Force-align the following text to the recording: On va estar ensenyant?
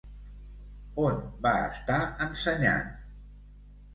On 1.01 1.19
va 1.43 1.51
estar 1.65 1.99
ensenyant? 2.27 2.91